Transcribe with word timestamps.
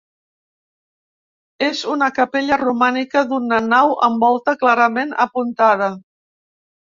És 1.65 1.81
una 1.95 2.07
capella 2.15 2.57
romànica, 2.61 3.23
d'una 3.33 3.59
nau 3.67 3.93
amb 4.07 4.25
volta 4.27 4.57
clarament 4.63 5.13
apuntada. 5.29 5.91